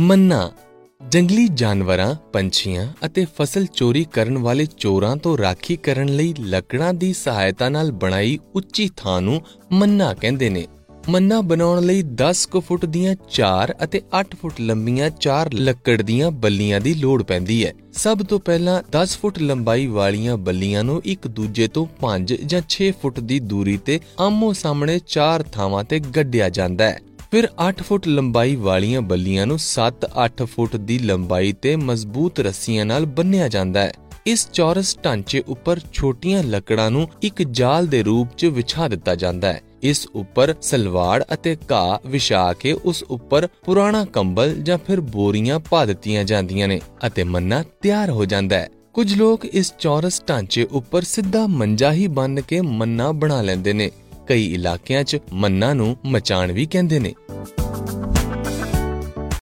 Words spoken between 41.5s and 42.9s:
ਘਾਹ ਵਿਛਾ ਕੇ